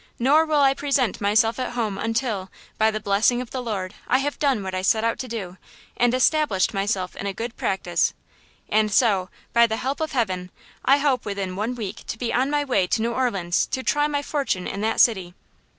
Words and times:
Nor 0.17 0.45
will 0.47 0.61
I 0.61 0.73
present 0.73 1.21
myself 1.21 1.59
at 1.59 1.73
home 1.73 1.99
until, 1.99 2.49
by 2.79 2.89
the 2.89 2.99
blessing 2.99 3.39
of 3.39 3.51
the 3.51 3.61
Lord, 3.61 3.93
I 4.07 4.17
have 4.17 4.39
done 4.39 4.63
what 4.63 4.73
I 4.73 4.81
set 4.81 5.03
out 5.03 5.19
to 5.19 5.27
do, 5.27 5.57
and 5.95 6.15
established 6.15 6.73
myself 6.73 7.15
in 7.15 7.27
a 7.27 7.33
good 7.35 7.55
practice. 7.55 8.15
And 8.67 8.91
so, 8.91 9.29
by 9.53 9.67
the 9.67 9.77
help 9.77 9.99
of 10.01 10.13
heaven, 10.13 10.49
I 10.83 10.97
hope 10.97 11.23
within 11.23 11.55
one 11.55 11.75
week 11.75 12.03
to 12.07 12.17
be 12.17 12.33
on 12.33 12.49
my 12.49 12.63
way 12.63 12.87
to 12.87 13.01
New 13.03 13.13
Orleans 13.13 13.67
to 13.67 13.83
try 13.83 14.07
my 14.07 14.23
fortune 14.23 14.65
in 14.65 14.81
that 14.81 14.99
city." 14.99 15.35